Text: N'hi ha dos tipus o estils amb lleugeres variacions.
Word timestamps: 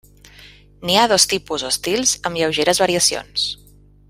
N'hi 0.89 0.95
ha 1.01 1.03
dos 1.11 1.27
tipus 1.35 1.67
o 1.69 1.71
estils 1.75 2.15
amb 2.31 2.41
lleugeres 2.41 2.83
variacions. 2.87 3.49